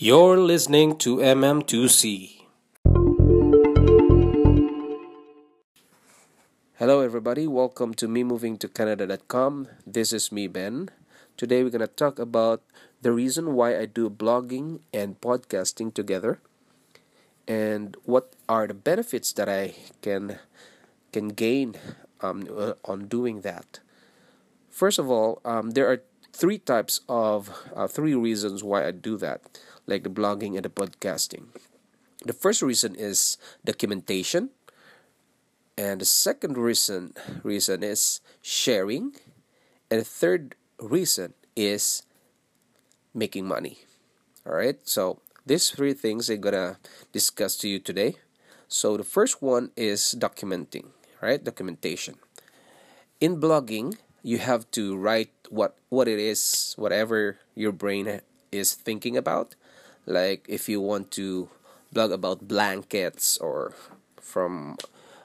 You're 0.00 0.40
listening 0.40 0.96
to 1.04 1.18
MM2C. 1.18 2.40
Hello, 6.78 7.02
everybody. 7.02 7.46
Welcome 7.46 7.92
to 8.00 8.08
me 8.08 8.24
moving 8.24 8.56
to 8.64 8.68
Canada.com. 8.68 9.68
This 9.86 10.14
is 10.14 10.32
me, 10.32 10.48
Ben. 10.48 10.88
Today, 11.36 11.62
we're 11.62 11.68
going 11.68 11.84
to 11.84 11.86
talk 11.86 12.18
about 12.18 12.62
the 13.02 13.12
reason 13.12 13.52
why 13.52 13.76
I 13.76 13.84
do 13.84 14.08
blogging 14.08 14.80
and 14.88 15.20
podcasting 15.20 15.92
together 15.92 16.40
and 17.46 17.94
what 18.04 18.32
are 18.48 18.66
the 18.66 18.72
benefits 18.72 19.34
that 19.34 19.50
I 19.50 19.74
can 20.00 20.38
can 21.12 21.28
gain 21.28 21.76
um, 22.22 22.48
uh, 22.48 22.72
on 22.86 23.04
doing 23.04 23.42
that. 23.42 23.80
First 24.70 24.98
of 24.98 25.10
all, 25.10 25.42
um, 25.44 25.72
there 25.72 25.92
are 25.92 26.00
three 26.40 26.56
types 26.56 27.04
of 27.06 27.52
uh, 27.76 27.86
three 27.86 28.16
reasons 28.16 28.64
why 28.64 28.88
I 28.88 28.96
do 28.96 29.20
that 29.20 29.60
like 29.86 30.04
the 30.04 30.10
blogging 30.10 30.56
and 30.56 30.64
the 30.64 30.72
podcasting. 30.72 31.52
The 32.24 32.32
first 32.32 32.62
reason 32.64 32.96
is 32.96 33.36
documentation, 33.64 34.48
and 35.76 36.00
the 36.00 36.08
second 36.08 36.56
reason 36.56 37.12
reason 37.44 37.84
is 37.84 38.24
sharing, 38.40 39.12
and 39.92 40.00
the 40.00 40.08
third 40.08 40.56
reason 40.80 41.36
is 41.54 42.08
making 43.12 43.44
money. 43.44 43.84
All 44.48 44.56
right, 44.56 44.80
so 44.88 45.20
these 45.44 45.68
three 45.68 45.92
things 45.92 46.32
I'm 46.32 46.40
gonna 46.40 46.80
discuss 47.12 47.60
to 47.60 47.68
you 47.68 47.78
today. 47.78 48.16
So 48.66 48.96
the 48.96 49.04
first 49.04 49.42
one 49.42 49.76
is 49.76 50.16
documenting, 50.16 50.88
right? 51.20 51.42
Documentation. 51.42 52.16
In 53.20 53.36
blogging, 53.36 54.00
you 54.22 54.38
have 54.38 54.70
to 54.72 54.96
write 54.96 55.39
what 55.50 55.76
what 55.90 56.08
it 56.08 56.18
is, 56.18 56.74
whatever 56.78 57.38
your 57.54 57.72
brain 57.72 58.22
is 58.50 58.74
thinking 58.74 59.16
about, 59.16 59.54
like 60.06 60.46
if 60.48 60.68
you 60.68 60.80
want 60.80 61.10
to 61.12 61.50
blog 61.92 62.12
about 62.12 62.48
blankets 62.48 63.36
or 63.38 63.74
from 64.20 64.78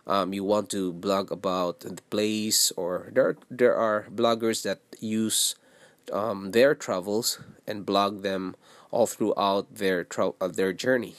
um, 0.08 0.34
you 0.34 0.44
want 0.44 0.70
to 0.72 0.92
blog 0.94 1.32
about 1.32 1.82
the 1.82 2.02
place 2.09 2.72
or 2.76 3.09
there 3.14 3.38
there 3.50 3.76
are 3.76 4.08
bloggers 4.14 4.64
that 4.64 4.82
use 5.00 5.56
um, 6.12 6.52
their 6.52 6.76
travels 6.76 7.39
and 7.67 7.86
blog 7.86 8.22
them 8.22 8.56
all 8.92 9.08
throughout 9.08 9.73
their 9.76 10.04
tra- 10.04 10.38
uh, 10.42 10.48
their 10.48 10.73
journey 10.73 11.16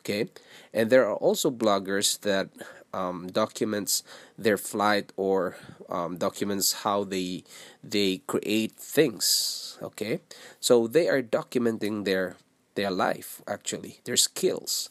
okay? 0.00 0.28
And 0.72 0.90
there 0.90 1.06
are 1.06 1.14
also 1.16 1.50
bloggers 1.50 2.20
that 2.20 2.48
um, 2.92 3.28
documents 3.28 4.02
their 4.38 4.56
flight 4.56 5.12
or 5.16 5.56
um, 5.88 6.16
documents 6.16 6.84
how 6.84 7.04
they 7.04 7.44
they 7.82 8.18
create 8.26 8.72
things 8.72 9.78
okay? 9.82 10.20
So 10.60 10.86
they 10.86 11.08
are 11.08 11.22
documenting 11.22 12.04
their 12.04 12.36
their 12.74 12.90
life 12.90 13.42
actually 13.46 14.00
their 14.04 14.16
skills. 14.16 14.90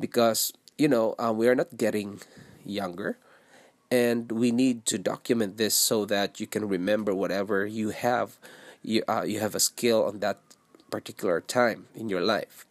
Because 0.00 0.52
you 0.76 0.88
know 0.88 1.14
uh, 1.18 1.32
we 1.34 1.48
are 1.48 1.54
not 1.54 1.76
getting 1.76 2.20
younger 2.64 3.18
and 3.90 4.30
we 4.32 4.50
need 4.52 4.84
to 4.86 4.98
document 4.98 5.56
this 5.56 5.74
so 5.74 6.04
that 6.04 6.40
you 6.40 6.46
can 6.46 6.68
remember 6.68 7.14
whatever 7.14 7.66
you 7.66 7.90
have 7.90 8.38
you, 8.82 9.02
uh, 9.08 9.24
you 9.26 9.40
have 9.40 9.54
a 9.54 9.60
skill 9.60 10.04
on 10.04 10.20
that 10.20 10.38
particular 10.90 11.40
time 11.40 11.86
in 11.94 12.08
your 12.08 12.20
life 12.20 12.66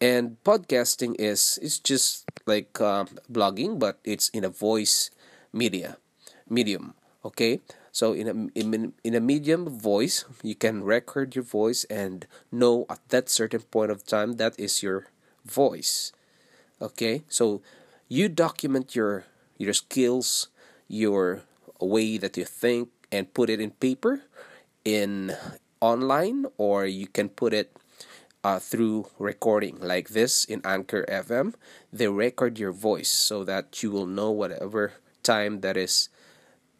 and 0.00 0.36
podcasting 0.44 1.14
is 1.18 1.58
is 1.62 1.78
just 1.78 2.24
like 2.46 2.80
uh, 2.80 3.04
blogging 3.30 3.78
but 3.78 3.98
it's 4.04 4.28
in 4.30 4.44
a 4.44 4.48
voice 4.48 5.10
media 5.52 5.98
medium 6.48 6.94
okay 7.24 7.60
so 7.98 8.12
in 8.12 8.30
a 8.30 8.34
in, 8.54 8.92
in 9.02 9.14
a 9.14 9.20
medium 9.20 9.66
voice, 9.66 10.24
you 10.42 10.54
can 10.54 10.84
record 10.84 11.34
your 11.34 11.42
voice 11.42 11.82
and 11.90 12.30
know 12.52 12.86
at 12.88 13.02
that 13.08 13.28
certain 13.28 13.66
point 13.66 13.90
of 13.90 14.06
time 14.06 14.38
that 14.38 14.54
is 14.54 14.86
your 14.86 15.10
voice. 15.44 16.12
Okay? 16.80 17.26
So 17.26 17.60
you 18.06 18.28
document 18.28 18.94
your 18.94 19.26
your 19.58 19.74
skills, 19.74 20.46
your 20.86 21.42
way 21.82 22.18
that 22.18 22.38
you 22.38 22.44
think 22.44 22.94
and 23.10 23.34
put 23.34 23.50
it 23.50 23.58
in 23.58 23.74
paper 23.82 24.22
in 24.84 25.34
online 25.80 26.46
or 26.54 26.86
you 26.86 27.10
can 27.10 27.28
put 27.28 27.50
it 27.50 27.74
uh, 28.44 28.58
through 28.58 29.08
recording 29.18 29.78
like 29.80 30.10
this 30.10 30.44
in 30.44 30.60
Anchor 30.64 31.04
FM. 31.08 31.54
They 31.92 32.08
record 32.08 32.58
your 32.58 32.72
voice 32.72 33.10
so 33.10 33.44
that 33.44 33.82
you 33.82 33.90
will 33.90 34.06
know 34.06 34.30
whatever 34.30 34.94
time 35.22 35.60
that 35.60 35.76
is 35.76 36.08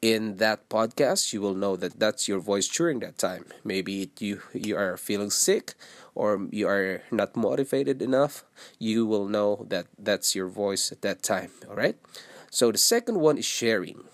in 0.01 0.37
that 0.37 0.69
podcast. 0.69 1.33
You 1.33 1.41
will 1.41 1.55
know 1.55 1.77
that 1.77 1.99
that's 1.99 2.29
your 2.29 2.41
voice 2.41 2.69
during 2.69 3.01
that 3.01 3.19
time. 3.19 3.47
Maybe 3.65 4.11
you 4.19 4.43
you 4.53 4.77
are 4.77 4.97
feeling 4.97 5.31
sick 5.31 5.75
or 6.15 6.49
you 6.51 6.67
are 6.67 7.03
not 7.13 7.37
motivated 7.37 8.03
enough 8.03 8.45
you 8.79 9.07
will 9.07 9.27
know 9.29 9.65
that 9.69 9.87
that's 9.97 10.35
your 10.35 10.49
voice 10.49 10.91
at 10.91 11.01
that 11.01 11.23
time 11.23 11.51
all 11.71 11.77
right 11.77 11.97
so 12.51 12.73
the 12.73 12.79
second 12.79 13.21
one 13.21 13.39
is 13.39 13.45
sharing. 13.45 14.05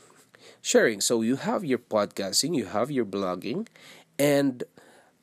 Sharing 0.61 1.01
so 1.01 1.23
you 1.23 1.37
have 1.37 1.65
your 1.65 1.79
podcasting 1.79 2.55
you 2.55 2.67
have 2.67 2.91
your 2.91 3.05
blogging 3.05 3.67
and 4.19 4.65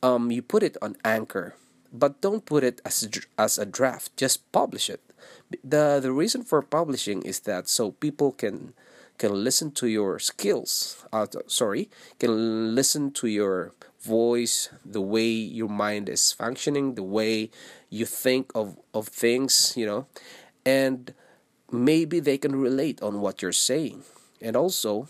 um, 0.02 0.32
you 0.32 0.42
put 0.42 0.64
it 0.64 0.78
on 0.82 0.96
anchor 1.06 1.56
but 1.92 2.22
don't 2.22 2.46
put 2.46 2.64
it 2.64 2.82
as 2.86 3.08
as 3.38 3.58
a 3.58 3.66
draft 3.66 4.16
just 4.18 4.50
publish 4.52 4.90
it. 4.90 5.02
The 5.64 6.00
the 6.02 6.12
reason 6.12 6.44
for 6.44 6.62
publishing 6.62 7.22
is 7.24 7.42
that 7.42 7.68
so 7.68 7.92
people 7.92 8.32
can 8.32 8.74
can 9.18 9.44
listen 9.44 9.72
to 9.72 9.88
your 9.88 10.18
skills 10.18 11.06
uh, 11.14 11.28
sorry 11.46 11.90
can 12.18 12.74
listen 12.74 13.12
to 13.12 13.28
your 13.28 13.72
voice 14.02 14.70
the 14.84 15.02
way 15.02 15.30
your 15.30 15.70
mind 15.70 16.10
is 16.10 16.34
functioning 16.34 16.96
the 16.96 17.04
way 17.04 17.52
you 17.92 18.06
think 18.06 18.50
of, 18.56 18.80
of 18.96 19.08
things 19.08 19.74
you 19.78 19.86
know 19.86 20.08
and 20.66 21.14
maybe 21.72 22.20
they 22.20 22.38
can 22.38 22.56
relate 22.56 23.02
on 23.02 23.22
what 23.22 23.42
you're 23.42 23.52
saying. 23.56 24.04
And 24.42 24.56
also 24.56 25.08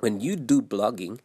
when 0.00 0.20
you 0.20 0.36
do 0.36 0.62
blogging 0.62 1.20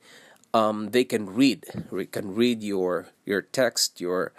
um, 0.54 0.92
they 0.92 1.04
can 1.04 1.26
read 1.28 1.66
can 2.12 2.34
read 2.34 2.64
your 2.64 3.08
your 3.26 3.42
text 3.42 4.00
your 4.00 4.32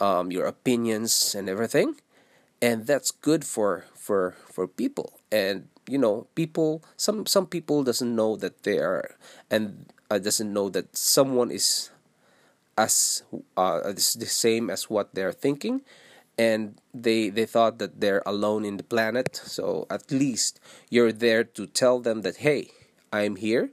um, 0.00 0.32
your 0.32 0.46
opinions 0.46 1.34
and 1.34 1.48
everything 1.48 1.96
and 2.62 2.86
that's 2.86 3.10
good 3.10 3.44
for 3.44 3.86
for 3.94 4.36
for 4.52 4.66
people. 4.66 5.20
And 5.32 5.68
you 5.88 5.98
know 5.98 6.26
people 6.34 6.82
some 6.96 7.26
some 7.26 7.46
people 7.46 7.82
doesn't 7.84 8.14
know 8.14 8.36
that 8.36 8.62
they 8.64 8.78
are 8.78 9.16
and 9.50 9.86
uh, 10.10 10.18
doesn't 10.18 10.52
know 10.52 10.68
that 10.70 10.96
someone 10.96 11.50
is 11.50 11.90
as 12.78 13.22
uh, 13.56 13.92
the 13.92 14.00
same 14.28 14.70
as 14.70 14.88
what 14.88 15.14
they're 15.14 15.32
thinking 15.32 15.82
and 16.38 16.76
they 16.94 17.28
they 17.28 17.46
thought 17.46 17.78
that 17.78 18.00
they're 18.00 18.22
alone 18.26 18.64
in 18.64 18.76
the 18.76 18.82
planet. 18.84 19.36
So 19.44 19.86
at 19.90 20.10
least 20.10 20.60
you're 20.88 21.12
there 21.12 21.44
to 21.44 21.66
tell 21.66 22.00
them 22.00 22.22
that 22.22 22.38
hey 22.38 22.70
i'm 23.12 23.36
here. 23.36 23.70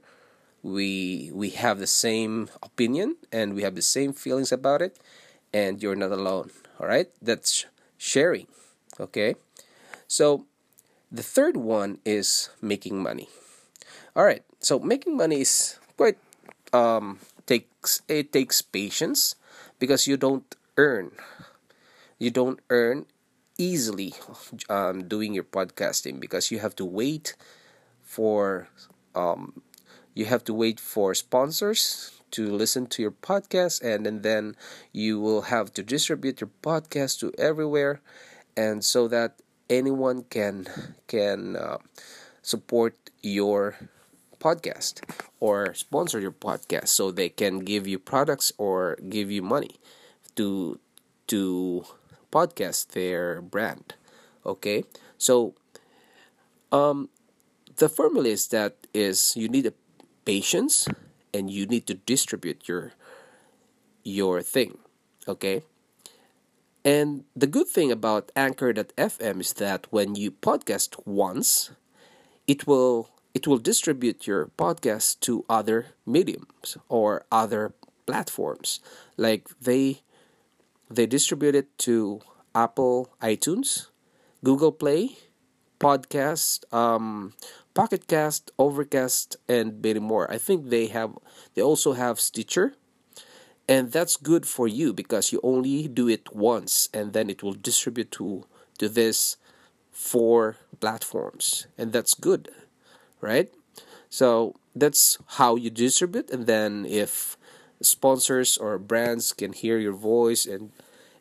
We 0.62 1.30
we 1.32 1.50
have 1.50 1.78
the 1.78 1.86
same 1.86 2.50
opinion 2.62 3.16
and 3.32 3.54
we 3.54 3.62
have 3.62 3.74
the 3.76 3.82
same 3.82 4.12
feelings 4.12 4.52
about 4.52 4.82
it 4.82 4.98
and 5.52 5.82
you're 5.82 5.96
not 5.96 6.12
alone 6.12 6.50
all 6.80 6.86
right 6.86 7.08
that's 7.22 7.66
sharing 7.96 8.46
okay 9.00 9.34
so 10.06 10.46
the 11.10 11.22
third 11.22 11.56
one 11.56 11.98
is 12.04 12.50
making 12.60 13.02
money. 13.02 13.28
All 14.16 14.24
right, 14.24 14.44
so 14.60 14.78
making 14.78 15.16
money 15.16 15.40
is 15.40 15.78
quite 15.96 16.18
um, 16.72 17.20
takes 17.46 18.02
it 18.08 18.32
takes 18.32 18.60
patience 18.60 19.36
because 19.78 20.06
you 20.06 20.16
don't 20.16 20.44
earn 20.76 21.12
you 22.18 22.30
don't 22.30 22.60
earn 22.68 23.06
easily 23.56 24.12
um, 24.68 25.08
doing 25.08 25.32
your 25.32 25.44
podcasting 25.44 26.20
because 26.20 26.50
you 26.50 26.58
have 26.58 26.76
to 26.76 26.84
wait 26.84 27.34
for 28.02 28.68
um, 29.14 29.62
you 30.14 30.26
have 30.26 30.44
to 30.44 30.52
wait 30.52 30.78
for 30.78 31.14
sponsors 31.14 32.17
to 32.32 32.50
listen 32.50 32.86
to 32.86 33.02
your 33.02 33.10
podcast 33.12 33.82
and, 33.82 34.06
and 34.06 34.22
then 34.22 34.56
you 34.92 35.20
will 35.20 35.42
have 35.42 35.72
to 35.74 35.82
distribute 35.82 36.40
your 36.40 36.50
podcast 36.62 37.20
to 37.20 37.32
everywhere 37.38 38.00
and 38.56 38.84
so 38.84 39.08
that 39.08 39.40
anyone 39.70 40.24
can 40.30 40.66
can 41.06 41.56
uh, 41.56 41.78
support 42.42 42.94
your 43.22 43.76
podcast 44.40 45.02
or 45.40 45.74
sponsor 45.74 46.20
your 46.20 46.32
podcast 46.32 46.88
so 46.88 47.10
they 47.10 47.28
can 47.28 47.60
give 47.60 47.86
you 47.86 47.98
products 47.98 48.52
or 48.58 48.96
give 49.08 49.30
you 49.30 49.42
money 49.42 49.76
to 50.36 50.78
to 51.26 51.84
podcast 52.32 52.88
their 52.92 53.42
brand 53.42 53.94
okay? 54.46 54.84
So 55.18 55.54
um 56.72 57.08
the 57.76 57.88
formula 57.88 58.28
is 58.28 58.48
that 58.48 58.74
is 58.94 59.36
you 59.36 59.48
need 59.48 59.66
a 59.66 59.74
patience 60.24 60.88
and 61.34 61.50
you 61.50 61.66
need 61.66 61.86
to 61.86 61.94
distribute 61.94 62.68
your 62.68 62.92
your 64.04 64.42
thing 64.42 64.78
okay 65.26 65.62
and 66.84 67.24
the 67.36 67.46
good 67.46 67.68
thing 67.68 67.90
about 67.92 68.32
Anchor.fm 68.36 69.40
is 69.40 69.52
that 69.54 69.86
when 69.90 70.14
you 70.14 70.30
podcast 70.30 71.00
once, 71.06 71.70
it 72.46 72.66
will 72.66 73.10
it 73.34 73.46
will 73.46 73.58
distribute 73.58 74.26
your 74.26 74.46
podcast 74.58 75.20
to 75.20 75.44
other 75.48 75.88
mediums 76.06 76.76
or 76.88 77.24
other 77.32 77.74
platforms. 78.06 78.80
Like 79.16 79.48
they 79.60 80.02
they 80.90 81.06
distribute 81.06 81.54
it 81.54 81.76
to 81.80 82.20
Apple 82.54 83.10
iTunes, 83.22 83.88
Google 84.44 84.72
Play, 84.72 85.16
Podcast, 85.80 86.64
um, 86.74 87.34
Pocket 87.78 88.08
Cast, 88.08 88.50
Overcast, 88.58 89.36
and 89.48 89.80
many 89.80 90.00
more. 90.00 90.28
I 90.28 90.36
think 90.36 90.68
they 90.68 90.88
have 90.88 91.16
they 91.54 91.62
also 91.62 91.92
have 91.92 92.18
Stitcher, 92.18 92.74
and 93.68 93.92
that's 93.92 94.16
good 94.16 94.46
for 94.46 94.66
you 94.66 94.92
because 94.92 95.30
you 95.30 95.38
only 95.44 95.86
do 95.86 96.08
it 96.08 96.34
once, 96.34 96.88
and 96.92 97.12
then 97.12 97.30
it 97.30 97.40
will 97.44 97.54
distribute 97.54 98.10
to 98.18 98.46
to 98.78 98.88
this 98.88 99.36
four 99.92 100.56
platforms, 100.80 101.68
and 101.78 101.92
that's 101.92 102.14
good, 102.14 102.50
right? 103.20 103.48
So 104.10 104.56
that's 104.74 105.18
how 105.38 105.54
you 105.54 105.70
distribute, 105.70 106.30
and 106.30 106.48
then 106.48 106.84
if 106.84 107.36
sponsors 107.80 108.58
or 108.58 108.76
brands 108.78 109.32
can 109.32 109.52
hear 109.52 109.78
your 109.78 109.94
voice 109.94 110.46
and 110.46 110.72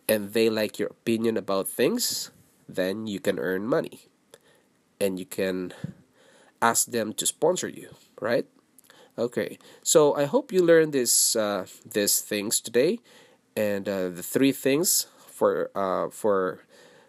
and 0.10 0.34
they 0.34 0.50
like 0.50 0.80
your 0.80 0.90
opinion 0.90 1.38
about 1.38 1.70
things, 1.70 2.32
then 2.68 3.06
you 3.06 3.20
can 3.20 3.38
earn 3.38 3.68
money 3.68 4.10
and 5.00 5.20
you 5.20 5.26
can 5.26 5.74
ask 6.62 6.92
them 6.92 7.14
to 7.14 7.26
sponsor 7.26 7.68
you, 7.68 7.90
right? 8.22 8.46
Okay, 9.18 9.58
so 9.82 10.16
I 10.16 10.26
hope 10.26 10.54
you 10.54 10.62
learned 10.62 10.94
this 10.94 11.36
uh, 11.36 11.66
these 11.86 12.22
things 12.22 12.62
today, 12.62 13.00
and 13.56 13.90
uh, 13.90 14.10
the 14.10 14.24
three 14.24 14.52
things 14.52 15.08
for 15.26 15.72
uh, 15.74 16.10
for 16.10 16.62